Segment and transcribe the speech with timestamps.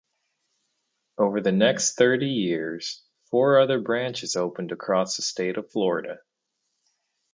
[1.19, 6.21] Over the next thirty years, four other branches opened across the state of Florida.